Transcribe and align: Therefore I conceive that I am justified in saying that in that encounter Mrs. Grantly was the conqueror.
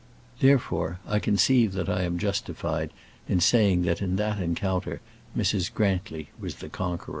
Therefore 0.39 0.97
I 1.05 1.19
conceive 1.19 1.73
that 1.73 1.87
I 1.87 2.01
am 2.01 2.17
justified 2.17 2.89
in 3.29 3.39
saying 3.39 3.83
that 3.83 4.01
in 4.01 4.15
that 4.15 4.41
encounter 4.41 4.99
Mrs. 5.37 5.71
Grantly 5.71 6.29
was 6.39 6.55
the 6.55 6.69
conqueror. 6.69 7.09